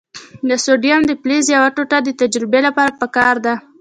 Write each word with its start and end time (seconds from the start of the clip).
د 0.49 0.51
سوډیم 0.63 1.01
د 1.05 1.11
فلز 1.21 1.45
یوه 1.55 1.69
ټوټه 1.75 1.97
د 2.03 2.09
تجربې 2.21 2.59
لپاره 2.67 2.97
پکار 3.01 3.35
ده. 3.45 3.53